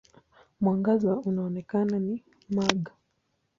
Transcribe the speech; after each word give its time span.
Mwangaza 0.61 1.15
unaoonekana 1.15 1.99
ni 1.99 2.23
mag. 2.49 2.91